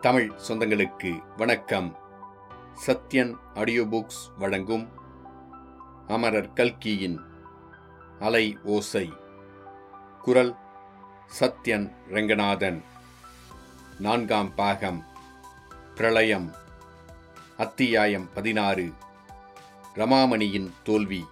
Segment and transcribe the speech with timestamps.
[0.00, 1.98] தமிழ் சொந்தங்களுக்கு வணக்கம்.
[2.86, 4.88] Sathyan audio books வழங்கும்
[6.06, 7.20] அமரர் கல்கியின்
[8.18, 9.12] அலை ஓசை.
[10.22, 10.56] குரல்
[11.40, 12.82] சத்யன் ரெங்கநாதன்.
[13.98, 15.04] நான்காம் பாகம்.
[15.94, 16.54] பிரளயம்.
[17.56, 18.92] அத்தியாயம் பதினாறு.
[19.94, 21.24] ரமாமணியின் தோல்வி.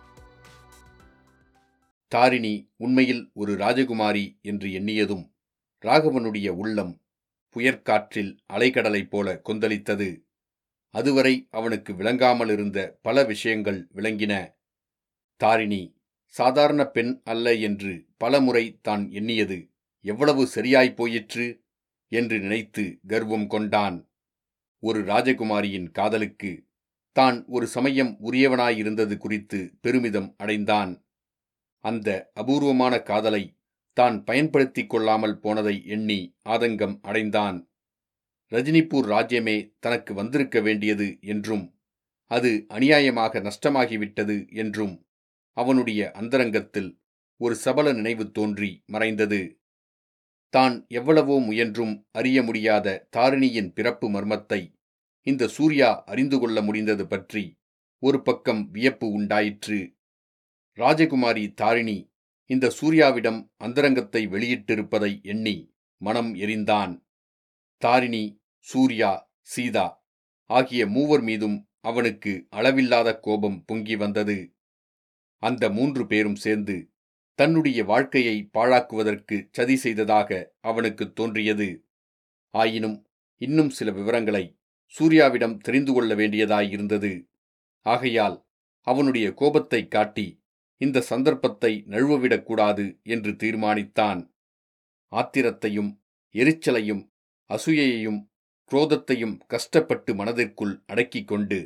[2.08, 5.34] தாரிணி உண்மையில் ஒரு ராஜகுமாரி என்று எண்ணியதும்
[5.84, 7.00] ராகவனுடைய உள்ளம்
[7.56, 10.22] புயற்காற்றில் அலைகடலைப் போல கொந்தளித்தது.
[10.90, 14.54] அதுவரை அவனுக்கு விளங்காமல் இருந்த பல விஷயங்கள் விளங்கின.
[15.36, 15.94] தாரிணி
[16.26, 19.70] சாதாரண பெண் அல்ல என்று பலமுறை தான் எண்ணியது.
[20.00, 21.64] எவ்வளவு சரியாய்ப் போயிற்று
[22.08, 24.10] என்று நினைத்து கர்வம் கொண்டான்.
[24.78, 26.64] ஒரு ராஜகுமாரியின் காதலுக்கு
[27.12, 30.92] தான் ஒரு சமயம் உரியவனாயிருந்தது குறித்து பெருமிதம் அடைந்தான்.
[31.84, 33.55] அந்த அபூர்வமான காதலை
[33.96, 37.58] தான் பயன்படுத்திக் கொள்ளாமல் போனதை எண்ணி ஆதங்கம் அடைந்தான்.
[38.52, 41.64] ரஜினிபூர் ராஜ்யமே தனக்கு வந்திருக்க வேண்டியது என்றும்
[42.30, 44.94] அது அநியாயமாக நஷ்டமாகிவிட்டது என்றும்
[45.56, 46.90] அவனுடைய அந்தரங்கத்தில்
[47.40, 49.40] ஒரு சபல நினைவு தோன்றி மறைந்தது.
[50.54, 54.60] தான் எவ்வளவோ முயன்றும் அறிய முடியாத தாரிணியின் பிறப்பு மர்மத்தை
[55.26, 57.44] இந்த சூர்யா அறிந்து கொள்ள முடிந்தது பற்றி
[58.02, 59.78] ஒரு பக்கம் வியப்பு உண்டாயிற்று.
[60.78, 61.98] ராஜகுமாரி தாரிணி
[62.50, 65.56] இந்த சூர்யாவிடம் அந்தரங்கத்தை வெளியிட்டிருப்பதை எண்ணி
[66.00, 66.92] மனம் எரிந்தான்.
[67.82, 68.24] தாரிணி
[68.66, 69.12] சூர்யா
[69.52, 69.86] சீதா
[70.50, 74.38] ஆகிய மூவர் மீதும் அவனுக்கு அளவில்லாத கோபம் பொங்கி வந்தது.
[75.42, 76.76] அந்த மூன்று பேரும் சேர்ந்து
[77.38, 80.30] தன்னுடைய வாழ்க்கையை பாழாக்குவதற்கு சதி செய்ததாக
[80.60, 81.68] அவனுக்கு தோன்றியது.
[82.54, 82.98] ஆயினும்
[83.40, 84.44] இன்னும் சில விவரங்களை
[84.94, 87.12] சூர்யாவிடம் தெரிந்து கொள்ள வேண்டியதாயிருந்தது
[87.86, 88.36] ஆகையால்
[88.86, 90.26] அவனுடைய கோபத்தை காட்டி
[90.76, 94.34] இந்த சந்தர்ப்பத்தை நழுவவிடக்கூடாது என்று தீர்மானித்தான்.
[95.12, 95.90] ஆத்திரத்தையும்
[96.34, 97.02] எரிச்சலையும்
[97.50, 98.20] அசூயையும்
[98.70, 101.58] குரோதத்தையும் கஷ்டப்பட்டு மனதிற்குள் அடக்கிக் கொண்டு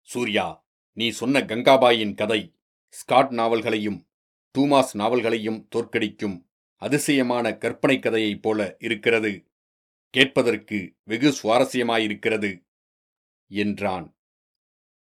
[0.00, 0.46] சூர்யா
[0.92, 2.40] நீ சொன்ன கங்காபாயின் கதை
[2.94, 3.98] ஸ்காட் நாவல்களையும்
[4.54, 6.36] டூமாஸ் நாவல்களையும் தோற்கடிக்கும்
[6.82, 9.32] அதிசயமான கற்பனை கதையைப் போல இருக்கிறது.
[10.14, 12.50] கேட்பதற்கு வெகு சுவாரஸ்யமாயிருக்கிறது
[13.50, 14.06] என்றான்.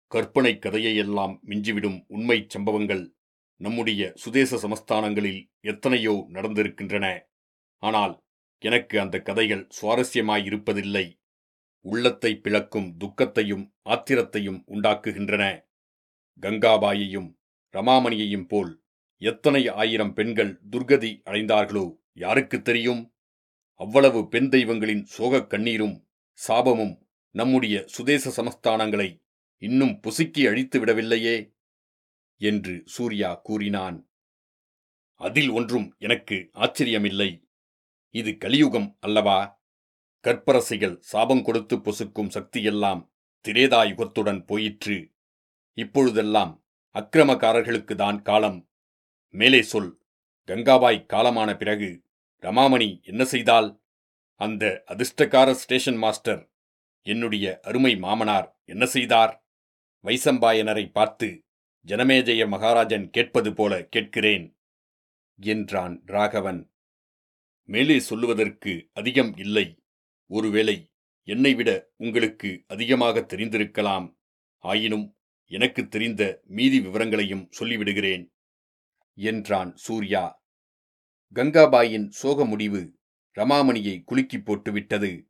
[0.08, 3.16] கற்பனை கதையையெல்லாம் மிஞ்சிவிடும் உண்மைச் சம்பவங்கள்
[3.56, 7.22] நம்முடைய சுதேச சமஸ்தானங்களில் எத்தனையோ நடந்திருக்கின்றன.
[7.78, 8.24] ஆனால்
[8.60, 11.20] எனக்கு அந்த கதைகள் சுவாரஸ்யமாயிருப்பதில்லை.
[11.82, 15.66] உள்ளத்தை பிளக்கும் துக்கத்தையும் ஆத்திரத்தையும் உண்டாக்குகின்றன.
[16.42, 17.36] கங்காபாயையும்
[17.74, 18.84] ரமாமணியையும் போல்
[19.18, 23.14] எத்தனை ஆயிரம் பெண்கள் துர்கதி அடைந்தார்களோ யாருக்குத் தெரியும்?
[23.74, 26.08] அவ்வளவு பெண் தெய்வங்களின் சோகக் கண்ணீரும்
[26.48, 26.98] சாபமும்
[27.32, 29.26] நம்முடைய சுதேச சமஸ்தானங்களை
[29.58, 31.56] இன்னும் புசுக்கி அழித்து விடவில்லையே?
[32.38, 34.10] என்று சூர்யா கூறினான்.
[35.14, 37.50] அதில் ஒன்றும் எனக்கு ஆச்சரியமில்லை.
[38.10, 39.62] இது கலியுகம் அல்லவா?
[40.24, 43.12] கற்பரசைகள் சாபம் கொடுத்து பொசுக்கும் சக்தியெல்லாம்
[43.48, 45.14] திரேதா யுகத்துடன் போயிற்று.
[45.74, 48.70] இப்பொழுதெல்லாம் அக்கிரமக்காரர்களுக்கு தான் காலம்.
[49.30, 50.04] மேலே சொல்
[50.48, 52.04] கங்காபாய் காலமான பிறகு
[52.42, 53.84] ரமாமணி என்ன செய்தால்
[54.34, 56.54] அந்த அதிர்ஷ்டக்கார ஸ்டேஷன் மாஸ்டர்
[57.02, 59.47] என்னுடைய அருமை மாமனார் என்ன செய்தார்?
[60.04, 61.44] வைசம்பாயனரை பார்த்து
[61.86, 64.58] ஜனமேஜய மகாராஜன் கேட்பது போல கேட்கிறேன்
[65.40, 66.72] என்றான் ராகவன்.
[67.64, 69.80] மேலே சொல்லுவதற்கு அதிகம் இல்லை.
[70.26, 70.92] ஒருவேளை
[71.24, 74.18] என்னை விட உங்களுக்கு அதிகமாக தெரிந்திருக்கலாம்.
[74.58, 75.16] ஆயினும்
[75.46, 78.34] எனக்கு தெரிந்த மீதி விவரங்களையும் சொல்லிவிடுகிறேன்
[79.14, 80.46] என்றான் சூர்யா.
[81.34, 82.96] கங்காபாயின் சோக முடிவு
[83.36, 85.28] ரமாமணியை குலுக்கி போட்டுவிட்டது.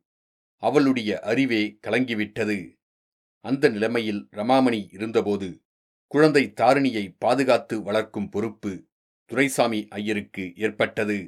[0.56, 2.77] அவளுடைய அறிவே கலங்கிவிட்டது.
[3.44, 5.62] அந்த நிலைமையில் ரமாமணி இருந்தபோது
[6.06, 8.88] குழந்தை தாரிணியை பாதுகாத்து வளர்க்கும் பொறுப்பு
[9.30, 11.18] துரைசாமி ஐயருக்கு ஏற்பட்டது.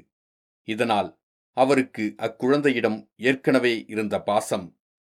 [0.69, 1.19] இதனால்
[1.53, 4.67] அவருக்கு அக்குழந்தையிடம் ஏற்கனவே இருந்த பாசம்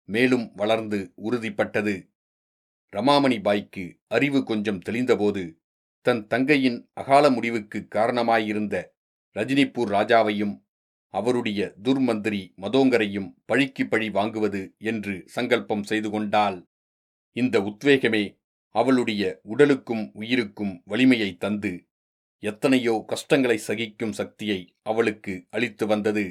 [0.09, 1.95] மேலும் வளர்ந்து உறுதிப்பட்டது.
[2.93, 5.43] ரமாமணி பாய்க்கு அறிவு கொஞ்சம் தெளிந்தபோது
[6.01, 8.75] தன் தங்கையின் அகால முடிவுக்கு காரணமாயிருந்த
[9.35, 10.55] ரஜினிபூர் ராஜாவையும்
[11.13, 16.70] அவருடைய துர்மந்திரி மதோங்கரையும் பழிக்கு பழி வாங்குவது என்று சங்கல்பம் செய்து கொண்டாள்.
[17.35, 18.23] இந்த உத்வேகமே
[18.75, 21.89] அவளுடைய உடலுக்கும் உயிருக்கும் வலிமையை தந்து
[22.43, 26.25] எத்தனையோ கஷ்டங்களை சகிக்கும் சக்தியை அவளுக்கு அளித்து வந்தது.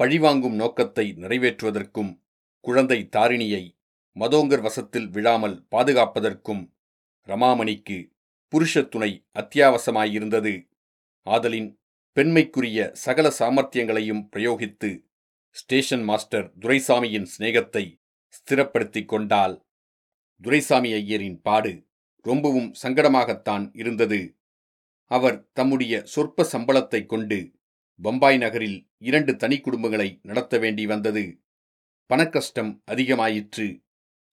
[0.00, 2.12] பழிவாங்கும் நோக்கத்தை நிறைவேற்றுவதற்கும்
[2.60, 3.78] குழந்தை தாரிணியை
[4.16, 6.62] மதோங்கர் வசத்தில் விழாமல் பாதுகாப்பதற்கும்
[7.28, 7.98] ரமாமணிக்கு
[8.48, 10.54] புருஷ துணை அத்தியாவசமாயிருந்தது.
[11.26, 11.70] ஆதலின்
[12.16, 14.90] பெண்மைக்குரிய சகல சாமர்த்தியங்களையும் பிரயோகித்து
[15.56, 17.84] ஸ்டேஷன் மாஸ்டர் துரைசாமியின் சிநேகத்தை
[18.28, 19.54] ஸ்திரப்படுத்திக் கொண்டாள்.
[20.42, 21.86] துரைசாமி ஐயரின் பாடு
[22.20, 24.36] ரொம்பவும் சங்கடமாகத்தான் இருந்தது.
[25.04, 27.52] அவர் தம்முடைய சொற்ப சம்பளத்தைக் கொண்டு
[28.02, 31.40] பம்பாய் நகரில் இரண்டு தனி குடும்பங்களை நடத்த வேண்டி வந்தது.
[32.08, 33.84] பணக்கஷ்டம் அதிகமாயிற்று.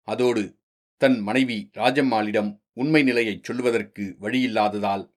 [0.03, 0.59] அதோடு
[0.97, 5.13] தன் மனைவி ராஜம்மாளிடம் உண்மை நிலையைச் சொல்லுவதற்கு வழியில்லாததால்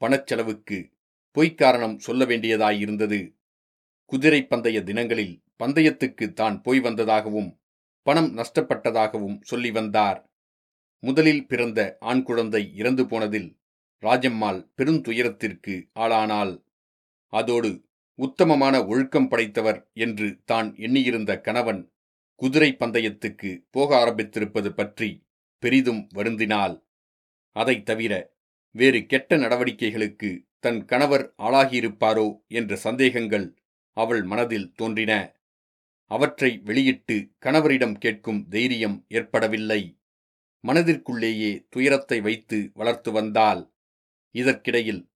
[0.00, 0.92] பணச்செலவுக்கு
[1.38, 3.34] பொய்க்காரணம் சொல்ல வேண்டியதாயிருந்தது.
[4.04, 7.60] குதிரை பந்தய தினங்களில் பந்தயத்துக்கு தான் போய் வந்ததாகவும்
[8.02, 10.27] பணம் நஷ்டப்பட்டதாகவும் சொல்லி வந்தார்.
[11.00, 13.58] முதலில் பிறந்த ஆண் குழந்தை இறந்து போனதில்
[14.02, 16.64] ராஜம்மாள் பெருந்துயரத்திற்கு ஆளானாள்.
[17.26, 17.84] அதோடு
[18.14, 21.92] உத்தமமான ஒழுக்கம் படைத்தவர் என்று தான் எண்ணியிருந்த கணவன்
[22.34, 25.26] குதிரை பந்தயத்துக்கு போக ஆரம்பித்திருப்பது பற்றி
[25.58, 26.82] பெரிதும் வருந்தினாள்.
[27.52, 28.34] அதைத் தவிர
[28.70, 33.56] வேறு கெட்ட நடவடிக்கைகளுக்கு தன் கணவர் ஆளாகியிருப்பாரோ என்ற சந்தேகங்கள்
[33.92, 35.40] அவள் மனதில் தோன்றின.
[36.04, 39.97] அவற்றை வெளியிட்டு கணவரிடம் கேட்கும் தைரியம் ஏற்படவில்லை.
[40.64, 43.72] மனதிற்குள்ளேயே துயரத்தை வைத்து வளர்த்து வந்தால்
[44.34, 45.08] இதற்கிடையில்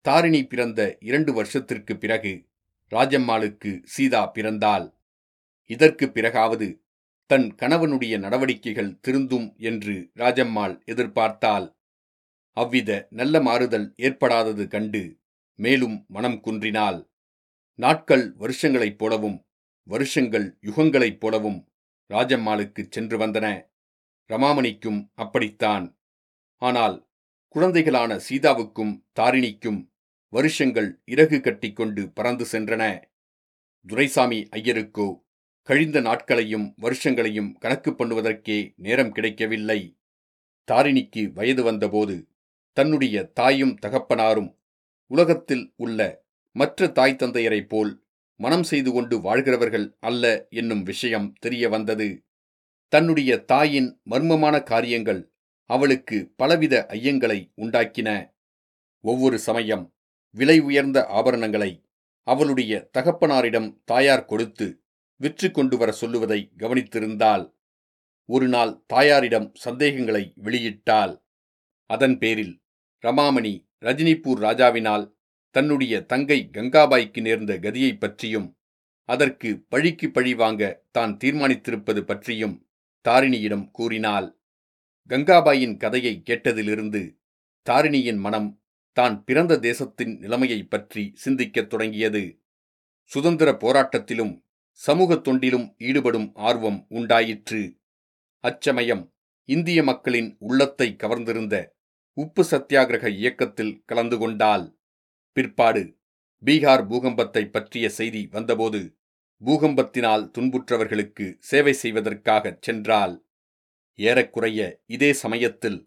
[0.00, 2.46] தாரிணி பிறந்த இரண்டு வருஷத்திற்கு பிறகு
[2.92, 4.86] ராஜம்மாளுக்கு சீதா பிறந்தாள்.
[5.64, 6.68] இதற்கு பிறகாவது
[7.26, 11.66] தன் கணவனுடைய நடவடிக்கைகள் திருந்தும் என்று ராஜம்மாள் எதிர்பார்த்தாள்.
[12.56, 15.02] அவ்வித நல்ல மாறுதல் ஏற்படாதது கண்டு
[15.58, 16.98] மேலும் மனம் குன்றினாள்.
[17.78, 19.38] நாட்கள் வருஷங்களைப் போலவும்
[19.86, 21.60] வருஷங்கள் யுகங்களைப் போலவும்
[22.10, 23.46] ராஜம்மாளுக்குச் சென்று வந்தன.
[24.30, 25.86] ரமாமணிக்கும் அப்படித்தான்.
[26.62, 26.96] ஆனால்
[27.54, 29.80] குழந்தைகளான சீதாவுக்கும் தாரிணிக்கும்
[30.32, 32.82] வருஷங்கள் இறகு கட்டிக்கொண்டு பறந்து சென்றன.
[33.86, 35.08] துரைசாமி ஐயருக்கோ
[35.68, 39.80] கழிந்த நாட்களையும் வருஷங்களையும் கணக்கு பண்ணுவதற்கே நேரம் கிடைக்கவில்லை.
[40.68, 42.16] தாரிணிக்கு வயது வந்தபோது
[42.76, 44.50] தன்னுடைய தாயும் தகப்பனாரும்
[45.10, 46.00] உலகத்தில் உள்ள
[46.56, 47.92] மற்ற தாய் தந்தையரைப் போல்
[48.40, 52.08] மனம் செய்து கொண்டு வாழ்கிறவர்கள் அல்ல என்னும் விஷயம் தெரிய வந்தது.
[52.90, 55.32] தன்னுடைய தாயின் மர்மமான காரியங்கள்
[55.70, 58.34] அவளுக்கு பலவித ஐயங்களை உண்டாக்கின.
[59.00, 59.94] ஒவ்வொரு சமயம்
[60.30, 61.84] விலை உயர்ந்த ஆபரணங்களை
[62.22, 64.82] அவளுடைய தகப்பனாரிடம் தாயார் கொடுத்து
[65.16, 67.54] விற்று கொண்டு வர சொல்லுவதை கவனித்திருந்தால்
[68.24, 71.22] ஒரு நாள் தாயாரிடம் சந்தேகங்களை வெளியிட்டாள்.
[71.86, 72.62] அதன் பேரில்
[73.06, 75.12] ரமாமணி ரஜினிபூர் ராஜாவினால்
[75.50, 78.58] தன்னுடைய தங்கை கங்காபாய்க்கு நேர்ந்த கதியைப் பற்றியும்
[79.04, 82.69] அதற்கு பழிக்கு பழி வாங்க தான் தீர்மானித்திருப்பது பற்றியும்
[83.08, 84.28] தாரிணியிடம் கூறினாள்
[85.10, 87.02] கங்காபாயின் கதையை கேட்டதிலிருந்து
[87.66, 88.62] தாரிணியின் மனம்
[88.92, 92.22] தான் பிறந்த தேசத்தின் நிலைமையைப் பற்றி சிந்திக்கத் தொடங்கியது.
[93.10, 94.34] சுதந்திர போராட்டத்திலும்
[94.70, 97.80] சமூகத் தொண்டிலும் ஈடுபடும் ஆர்வம் உண்டாயிற்று.
[98.44, 99.14] அச்சமயம்
[99.48, 101.54] இந்திய மக்களின் உள்ளத்தை கவர்ந்திருந்த
[102.16, 104.66] உப்பு சத்தியாகிரக இயக்கத்தில் கலந்து கொண்டால்
[105.36, 105.82] பிற்பாடு
[106.42, 108.80] பீகார் பூகம்பத்தை பற்றிய செய்தி வந்தபோது
[109.42, 113.14] பூகம்பத்தினால் துன்புற்றவர்களுக்கு சேவை செய்வதற்காகச் சென்றால்
[113.98, 115.78] ஏறக்குறைய இதே சமயத்தில்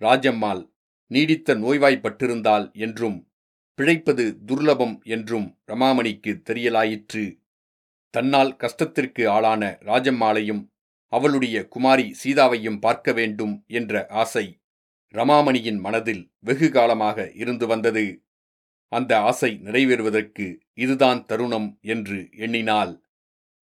[0.00, 0.62] ராஜம்மாள்
[1.10, 3.18] நீடித்த நோய்வாய்ப்பட்டிருந்தாள் என்றும்
[3.78, 7.24] பிழைப்பது துர்லபம் என்றும் ரமாமணிக்கு தெரியலாயிற்று.
[8.14, 10.62] தன்னால் கஷ்டத்திற்கு ஆளான ராஜம்மாளையும்
[11.12, 14.46] அவளுடைய குமாரி சீதாவையும் பார்க்க வேண்டும் என்ற ஆசை
[15.14, 18.04] ரமாமணியின் மனதில் வெகு காலமாக இருந்து வந்தது.
[18.92, 22.92] அந்த ஆசை நிறைவேறுவதற்கு இதுதான் தருணம் என்று எண்ணினாள்.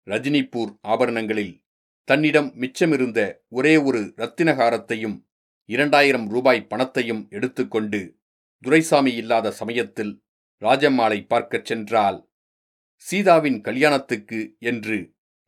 [0.06, 1.54] ரஜினிபூர் ஆபரணங்களில்
[2.08, 5.16] தன்னிடம் மிச்சமிருந்த ஒரே ஒரு ரத்தினகாரத்தையும்
[5.68, 8.00] இரண்டாயிரம் ரூபாய் பணத்தையும் எடுத்துக்கொண்டு
[8.64, 10.12] துரைசாமி இல்லாத சமயத்தில்
[10.62, 12.18] ராஜம்மாளை பார்க்கச் சென்றால்
[12.96, 14.98] சீதாவின் கல்யாணத்துக்கு என்று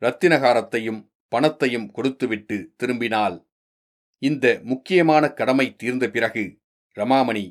[0.00, 3.36] ரத்தினகாரத்தையும் பணத்தையும் கொடுத்துவிட்டு திரும்பினாள்.
[4.22, 6.44] இந்த முக்கியமான கடமை தீர்ந்த பிறகு
[6.96, 7.44] ரமாமணி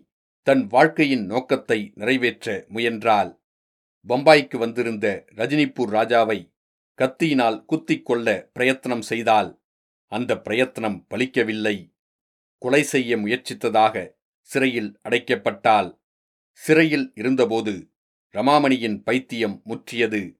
[0.46, 3.42] தன் வாழ்க்கையின் நோக்கத்தை நிறைவேற்ற முயன்றாள்.
[4.08, 6.54] பம்பாய்க்கு வந்திருந்த ரஜினிபூர் ராஜாவை
[6.98, 9.64] கத்தியினால் குத்திக் கொள்ள பிரயத்தனம் செய்தால்
[10.08, 11.94] அந்த பிரயத்தனம் பலிக்கவில்லை.
[12.58, 14.12] கொலை செய்ய முயற்சித்ததாக
[14.42, 16.00] சிறையில் அடைக்கப்பட்டால்
[16.52, 17.92] சிறையில் இருந்தபோது
[18.34, 20.40] ரமாமணியின் பைத்தியம் முற்றியது.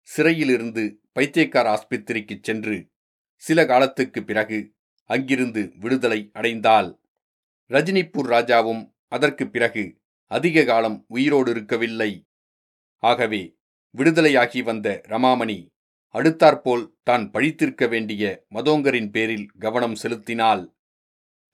[0.00, 2.90] சிறையிலிருந்து பைத்தியக்கார ஆஸ்பத்திரிக்குச் சென்று
[3.36, 7.00] சில காலத்துக்கு பிறகு அங்கிருந்து விடுதலை அடைந்தால்
[7.68, 9.84] ரஜினிபூர் ராஜாவும் அதற்கு பிறகு
[10.30, 12.10] அதிக காலம் உயிரோடு இருக்கவில்லை.
[13.02, 13.42] ஆகவே
[13.94, 15.58] விடுதலையாகி வந்த ரமாமணி
[16.14, 20.62] அடுத்தாற்போல் தான் பழித்திருக்க வேண்டிய மதோங்கரின் பேரில் கவனம் செலுத்தினால்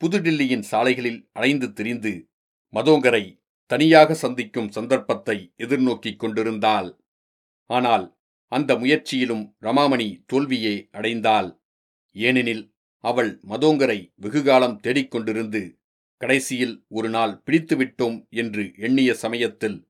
[0.00, 2.12] புதுடில்லியின் சாலைகளில் அலைந்து திரிந்து
[2.74, 3.24] மதோங்கரை
[3.70, 6.88] தனியாக சந்திக்கும் சந்தர்ப்பத்தை எதிர்நோக்கிக் கொண்டிருந்தாள்.
[7.70, 8.06] ஆனால்
[8.52, 11.50] அந்த முயற்சியிலும் ரமாமணி தோல்வியே அடைந்தாள்.
[12.16, 12.64] ஏனெனில்
[13.04, 15.62] அவள் மதோங்கரை வெகுகாலம் தேடிக்கொண்டிருந்து
[16.20, 19.88] கடைசியில் ஒரு நாள் பிடித்துவிட்டோம் என்று எண்ணிய சமயத்தில்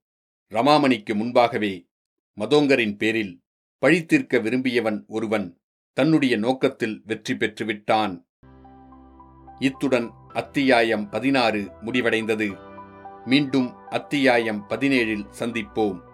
[0.51, 1.89] ரமாமணிக்கு முன்பாகவே
[2.41, 3.43] மதோங்கரின் பேரில்
[3.87, 5.61] பழித்தீர்க்க விரும்பியவன் ஒருவன்
[5.93, 8.15] தன்னுடைய நோக்கத்தில் வெற்றி பெற்றுவிட்டான்.
[9.59, 12.49] இத்துடன் அத்தியாயம் பதினாறு முடிவடைந்தது.
[13.27, 16.10] மீண்டும் அத்தியாயம் பதினேழில் சந்திப்போம்.